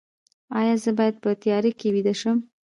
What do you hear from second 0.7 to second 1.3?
زه باید په